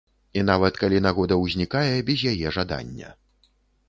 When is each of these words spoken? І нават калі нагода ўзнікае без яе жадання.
І 0.39 0.43
нават 0.45 0.77
калі 0.83 1.01
нагода 1.07 1.37
ўзнікае 1.41 1.93
без 2.07 2.23
яе 2.31 2.47
жадання. 2.57 3.13